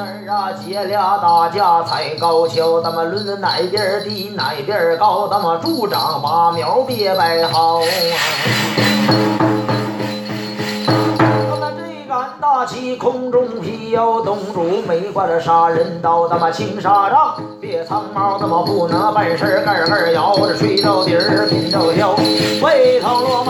[0.00, 7.80] 儿啊，结俩大架踩高跷，咱们论哪边低哪边高，咱们助长把苗别摆好。
[11.50, 22.16] 咱们这杆大旗空中飘，东主没挂着杀人刀，咱们青纱帐别藏猫，咱们不能办事儿个个摇，这吹到底儿品着箫，
[22.62, 23.44] 回头落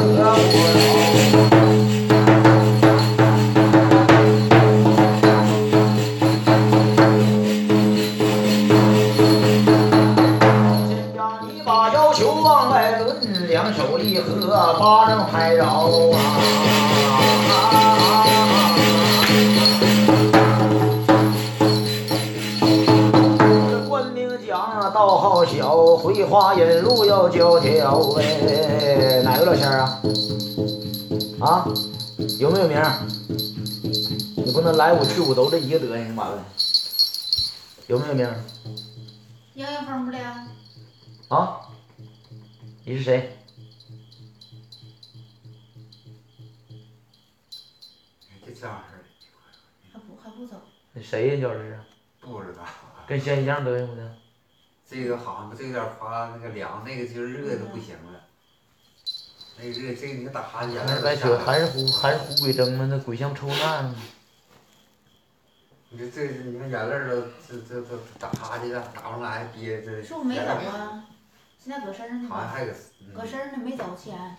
[0.00, 0.16] 你
[11.64, 13.08] 把要求往外扔
[13.48, 15.82] 两手一合，巴掌拍着啊！
[24.48, 30.00] 官名讲啊，道号小，回花引路要教条哎，哪个老仙儿啊？
[31.40, 31.68] 啊，
[32.38, 32.82] 有没有名？
[34.36, 36.42] 你不能来我去我都这一个德行完了。
[37.88, 38.34] 有没有名儿？
[39.54, 40.18] 杨阳峰不的，
[41.28, 41.60] 啊？
[42.84, 43.36] 你是谁？
[48.46, 49.04] 就这样式
[49.92, 50.56] 还不还不走，
[50.94, 51.42] 你谁呀？
[51.42, 51.78] 叫这是？
[52.20, 52.62] 不知道。
[53.06, 54.10] 跟仙一样德行不的？
[54.90, 58.24] 这个好像这有点发那个凉，那个就是热的不行了。
[59.58, 62.88] 那个热，这个你打哈欠还是还是胡还是胡鬼灯吗？
[62.90, 63.94] 那鬼像抽难。
[65.90, 70.02] 你这这你看眼泪都这这这打哈欠了，打不上来，憋这。
[70.02, 71.04] 是不没走啊？
[71.62, 72.28] 现在搁身上呢？
[72.30, 72.72] 好像还搁。
[73.14, 74.36] 搁身上呢没走前。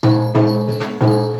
[0.00, 1.31] 嗯